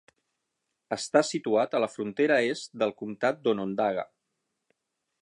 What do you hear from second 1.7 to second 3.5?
a la frontera est del comtat